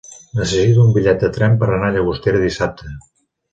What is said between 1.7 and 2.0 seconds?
anar a